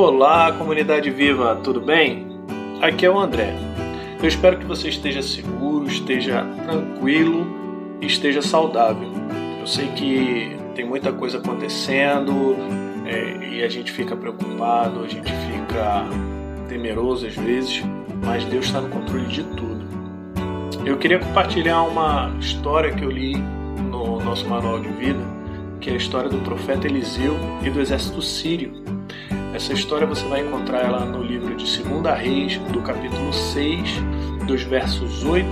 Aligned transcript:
Olá, 0.00 0.52
comunidade 0.52 1.10
viva, 1.10 1.56
tudo 1.56 1.80
bem? 1.80 2.24
Aqui 2.80 3.04
é 3.04 3.10
o 3.10 3.18
André. 3.18 3.52
Eu 4.22 4.28
espero 4.28 4.56
que 4.56 4.64
você 4.64 4.90
esteja 4.90 5.20
seguro, 5.22 5.88
esteja 5.88 6.46
tranquilo 6.62 7.44
e 8.00 8.06
esteja 8.06 8.40
saudável. 8.40 9.08
Eu 9.58 9.66
sei 9.66 9.88
que 9.88 10.56
tem 10.76 10.84
muita 10.84 11.12
coisa 11.12 11.38
acontecendo 11.38 12.54
é, 13.06 13.48
e 13.48 13.64
a 13.64 13.68
gente 13.68 13.90
fica 13.90 14.14
preocupado, 14.14 15.02
a 15.02 15.08
gente 15.08 15.32
fica 15.32 16.06
temeroso 16.68 17.26
às 17.26 17.34
vezes, 17.34 17.82
mas 18.24 18.44
Deus 18.44 18.66
está 18.66 18.80
no 18.80 18.90
controle 18.90 19.26
de 19.26 19.42
tudo. 19.42 19.84
Eu 20.86 20.96
queria 20.98 21.18
compartilhar 21.18 21.82
uma 21.82 22.32
história 22.38 22.92
que 22.92 23.02
eu 23.02 23.10
li 23.10 23.36
no 23.36 24.20
nosso 24.20 24.48
manual 24.48 24.78
de 24.78 24.90
vida, 24.90 25.24
que 25.80 25.90
é 25.90 25.94
a 25.94 25.96
história 25.96 26.30
do 26.30 26.38
profeta 26.38 26.86
Eliseu 26.86 27.36
e 27.64 27.68
do 27.68 27.80
exército 27.80 28.22
sírio 28.22 28.86
essa 29.54 29.72
história 29.72 30.06
você 30.06 30.26
vai 30.28 30.40
encontrar 30.40 30.84
ela 30.84 31.04
no 31.04 31.22
livro 31.22 31.54
de 31.56 31.64
2 31.82 32.18
Reis, 32.18 32.58
do 32.72 32.80
capítulo 32.82 33.32
6, 33.32 34.02
dos 34.46 34.62
versos 34.62 35.24
8 35.24 35.48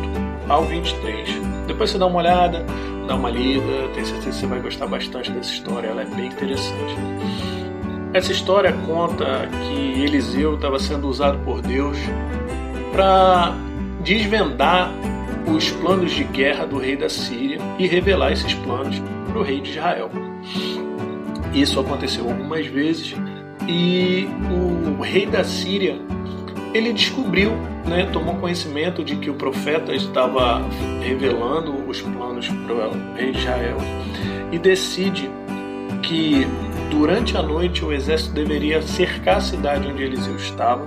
ao 0.49 0.65
23. 0.65 1.29
Depois 1.67 1.91
você 1.91 1.99
dá 1.99 2.07
uma 2.07 2.19
olhada, 2.19 2.65
dá 3.07 3.15
uma 3.15 3.31
lida, 3.31 3.89
tenho 3.95 4.07
certeza 4.07 4.31
que 4.31 4.35
você 4.35 4.47
vai 4.47 4.61
gostar 4.61 4.87
bastante 4.87 5.31
dessa 5.31 5.51
história, 5.51 5.89
ela 5.89 6.03
é 6.03 6.05
bem 6.05 6.27
interessante. 6.27 6.97
Essa 8.13 8.33
história 8.33 8.73
conta 8.87 9.49
que 9.63 10.03
Eliseu 10.03 10.55
estava 10.55 10.79
sendo 10.79 11.09
usado 11.09 11.39
por 11.45 11.61
Deus 11.61 11.99
para 12.93 13.55
desvendar 14.03 14.91
os 15.47 15.71
planos 15.71 16.13
de 16.13 16.25
guerra 16.25 16.67
do 16.67 16.79
rei 16.79 16.97
da 16.97 17.09
Síria 17.09 17.59
e 17.79 17.87
revelar 17.87 18.33
esses 18.33 18.55
planos 18.55 19.01
para 19.29 19.39
o 19.39 19.43
rei 19.43 19.61
de 19.61 19.71
Israel. 19.71 20.11
Isso 21.53 21.81
aconteceu 21.81 22.29
algumas 22.29 22.67
vezes 22.67 23.15
e 23.69 24.29
o 24.51 25.01
rei 25.03 25.27
da 25.27 25.45
Síria 25.45 25.99
ele 26.73 26.93
descobriu, 26.93 27.53
né, 27.87 28.09
tomou 28.13 28.35
conhecimento 28.37 29.03
de 29.03 29.17
que 29.17 29.31
o 29.31 29.35
profeta 29.35 29.95
estava 29.95 30.63
revelando 31.01 31.73
os 31.89 32.03
planos 32.03 32.49
para 32.49 32.89
o 32.89 33.15
rei 33.15 33.31
Israel 33.31 33.79
e 34.53 34.59
decide 34.59 35.31
que 36.03 36.47
durante 36.91 37.37
a 37.37 37.43
noite 37.43 37.85
o 37.85 37.93
exército 37.93 38.35
deveria 38.35 38.83
cercar 38.83 39.39
a 39.39 39.41
cidade 39.41 39.89
onde 39.89 40.03
Eliseu 40.03 40.37
estava 40.37 40.87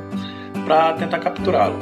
para 0.65 0.93
tentar 0.93 1.19
capturá-lo. 1.19 1.77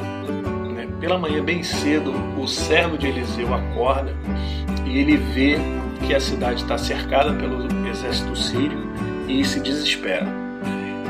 Né. 0.72 0.88
Pela 1.00 1.18
manhã, 1.18 1.44
bem 1.44 1.62
cedo, 1.62 2.12
o 2.38 2.46
servo 2.48 2.96
de 2.96 3.06
Eliseu 3.06 3.52
acorda 3.52 4.16
e 4.86 4.98
ele 4.98 5.18
vê 5.18 5.58
que 6.06 6.14
a 6.14 6.20
cidade 6.20 6.62
está 6.62 6.78
cercada 6.78 7.34
pelo 7.34 7.66
exército 7.86 8.34
sírio 8.34 8.88
e 9.28 9.44
se 9.44 9.60
desespera 9.60 10.47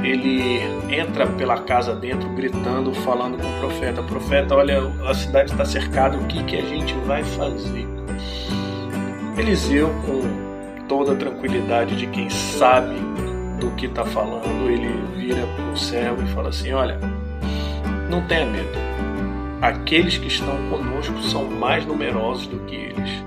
ele 0.03 0.61
entra 0.91 1.27
pela 1.27 1.59
casa 1.59 1.95
dentro 1.95 2.29
gritando, 2.31 2.95
falando 2.95 3.39
com 3.39 3.47
o 3.47 3.61
profeta: 3.61 4.03
Profeta, 4.03 4.55
olha, 4.55 4.81
a 5.07 5.15
cidade 5.15 5.51
está 5.51 5.65
cercada, 5.65 6.17
o 6.17 6.25
que, 6.27 6.43
que 6.45 6.57
a 6.57 6.63
gente 6.63 6.95
vai 7.07 7.25
fazer? 7.25 7.87
Eliseu, 9.37 9.89
com 10.05 10.87
toda 10.89 11.13
a 11.13 11.17
tranquilidade 11.17 11.97
de 11.97 12.07
quem 12.09 12.29
sabe 12.31 12.97
do 13.61 13.71
que 13.73 13.87
está 13.87 14.05
falando, 14.05 14.71
ele 14.71 14.89
vira 15.17 15.47
para 15.47 15.73
o 15.73 15.77
servo 15.77 16.23
e 16.23 16.27
fala 16.29 16.49
assim: 16.49 16.73
Olha, 16.73 16.99
não 18.09 18.23
tenha 18.27 18.47
medo, 18.47 18.79
aqueles 19.61 20.17
que 20.17 20.29
estão 20.29 20.57
conosco 20.71 21.21
são 21.23 21.45
mais 21.47 21.85
numerosos 21.85 22.47
do 22.47 22.59
que 22.61 22.75
eles. 22.75 23.25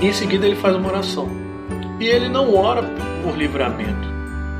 Em 0.00 0.12
seguida, 0.12 0.46
ele 0.46 0.56
faz 0.56 0.76
uma 0.76 0.88
oração 0.88 1.28
e 1.98 2.06
ele 2.06 2.28
não 2.28 2.54
ora 2.54 2.82
por 3.22 3.36
livramento 3.36 4.13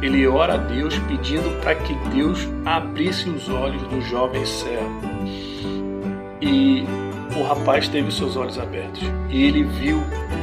ele 0.04 0.26
ora 0.26 0.54
a 0.54 0.56
Deus 0.58 0.98
pedindo 1.08 1.60
para 1.62 1.74
que 1.74 1.94
Deus 2.14 2.46
abrisse 2.66 3.28
os 3.30 3.48
olhos 3.48 3.82
do 3.84 4.02
jovem 4.02 4.44
servo. 4.44 5.00
E 6.42 6.84
o 7.34 7.42
rapaz 7.42 7.88
teve 7.88 8.12
seus 8.12 8.36
olhos 8.36 8.58
abertos 8.58 9.02
e 9.30 9.44
ele 9.44 9.64
viu 9.64 10.02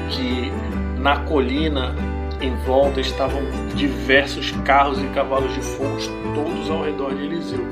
que 0.10 0.52
na 1.00 1.20
colina 1.26 1.96
em 2.42 2.56
volta 2.66 3.00
estavam 3.00 3.42
diversos 3.76 4.50
carros 4.66 5.00
e 5.00 5.06
cavalos 5.10 5.54
de 5.54 5.62
fogo, 5.62 5.98
todos 6.34 6.70
ao 6.70 6.84
redor 6.84 7.14
de 7.14 7.24
Eliseu. 7.24 7.64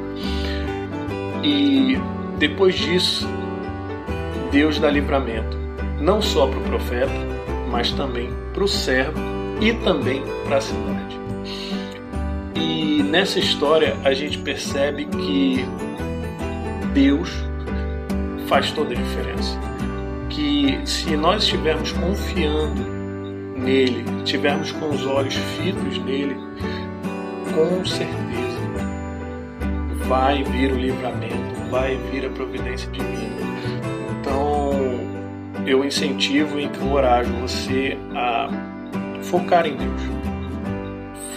E 1.44 1.98
depois 2.38 2.76
disso, 2.76 3.28
Deus 4.52 4.78
dá 4.78 4.92
livramento, 4.92 5.58
não 6.00 6.22
só 6.22 6.46
para 6.46 6.60
o 6.60 6.64
profeta, 6.64 7.12
mas 7.72 7.92
também 7.92 8.30
para 8.54 8.64
o 8.64 8.68
servo 8.68 9.20
e 9.60 9.74
também 9.74 10.22
para 10.46 10.58
a 10.58 10.62
cidade. 10.62 11.19
Nessa 13.10 13.40
história 13.40 13.98
a 14.04 14.14
gente 14.14 14.38
percebe 14.38 15.06
que 15.06 15.66
Deus 16.94 17.32
faz 18.48 18.72
toda 18.72 18.94
a 18.94 18.96
diferença. 18.96 19.60
Que 20.30 20.80
se 20.86 21.18
nós 21.18 21.42
estivermos 21.42 21.92
confiando 21.92 22.84
nele, 23.58 24.06
estivermos 24.24 24.72
com 24.74 24.92
os 24.92 25.08
olhos 25.08 25.34
fitos 25.34 25.98
nele, 26.04 26.36
com 27.56 27.84
certeza 27.84 28.20
vai 30.08 30.44
vir 30.44 30.72
o 30.72 30.76
livramento, 30.76 31.56
vai 31.72 31.98
vir 32.12 32.28
a 32.28 32.30
providência 32.30 32.92
divina. 32.92 33.42
Então 34.22 34.72
eu 35.66 35.84
incentivo 35.84 36.60
e 36.60 36.66
encorajo 36.66 37.34
você 37.42 37.98
a 38.14 38.50
focar 39.24 39.66
em 39.66 39.76
Deus 39.76 40.19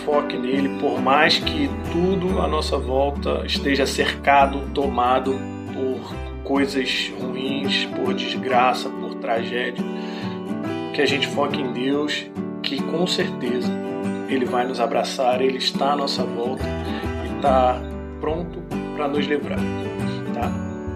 foque 0.04 0.36
nele, 0.36 0.80
por 0.80 1.00
mais 1.00 1.38
que 1.38 1.68
tudo 1.90 2.40
à 2.40 2.48
nossa 2.48 2.76
volta 2.76 3.42
esteja 3.46 3.86
cercado, 3.86 4.60
tomado 4.72 5.38
por 5.72 6.14
coisas 6.44 7.12
ruins, 7.20 7.86
por 7.86 8.14
desgraça, 8.14 8.88
por 8.88 9.14
tragédia. 9.16 9.84
Que 10.94 11.02
a 11.02 11.06
gente 11.06 11.26
foque 11.28 11.60
em 11.60 11.72
Deus, 11.72 12.26
que 12.62 12.80
com 12.82 13.06
certeza 13.06 13.72
Ele 14.28 14.44
vai 14.44 14.66
nos 14.66 14.80
abraçar, 14.80 15.40
Ele 15.40 15.58
está 15.58 15.92
à 15.92 15.96
nossa 15.96 16.24
volta 16.24 16.64
e 17.24 17.36
está 17.36 17.80
pronto 18.20 18.62
para 18.96 19.08
nos 19.08 19.26
livrar. 19.26 19.58
Tá? 20.34 20.50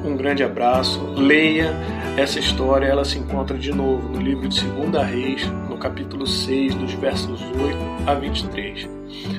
Um 0.05 0.17
grande 0.17 0.45
abraço, 0.45 1.01
leia 1.17 1.73
essa 2.17 2.39
história, 2.39 2.87
ela 2.87 3.05
se 3.05 3.19
encontra 3.19 3.59
de 3.59 3.73
novo 3.73 4.09
no 4.09 4.21
livro 4.21 4.49
de 4.49 4.61
2 4.61 5.07
Reis, 5.07 5.47
no 5.69 5.77
capítulo 5.79 6.27
6, 6.27 6.75
dos 6.75 6.93
versos 6.95 7.41
8 7.43 7.77
a 8.07 8.15
23. 8.15 8.96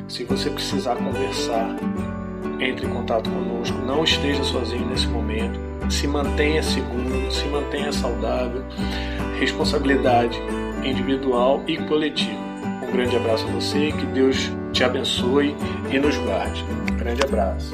Se 0.07 0.23
você 0.23 0.49
precisar 0.49 0.95
conversar, 0.95 1.75
entre 2.59 2.85
em 2.85 2.89
contato 2.89 3.29
conosco, 3.29 3.77
não 3.79 4.03
esteja 4.03 4.43
sozinho 4.43 4.85
nesse 4.87 5.07
momento, 5.07 5.59
se 5.89 6.07
mantenha 6.07 6.63
seguro, 6.63 7.31
se 7.31 7.45
mantenha 7.47 7.91
saudável, 7.91 8.63
responsabilidade 9.39 10.39
individual 10.83 11.63
e 11.67 11.77
coletiva. 11.77 12.47
Um 12.87 12.91
grande 12.91 13.15
abraço 13.15 13.45
a 13.47 13.51
você, 13.51 13.91
que 13.91 14.05
Deus 14.07 14.51
te 14.71 14.83
abençoe 14.83 15.55
e 15.91 15.99
nos 15.99 16.17
guarde. 16.17 16.63
Um 16.91 16.97
grande 16.97 17.23
abraço. 17.23 17.71